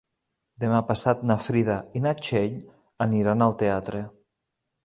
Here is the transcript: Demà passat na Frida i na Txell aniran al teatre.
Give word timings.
Demà 0.63 0.79
passat 0.91 1.21
na 1.31 1.35
Frida 1.43 1.77
i 1.99 2.03
na 2.07 2.15
Txell 2.23 2.57
aniran 3.09 3.49
al 3.49 3.57
teatre. 3.65 4.07